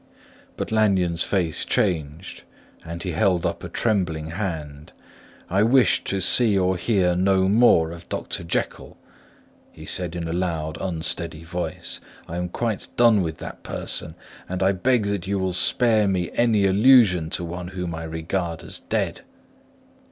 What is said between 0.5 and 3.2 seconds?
But Lanyon's face changed, and he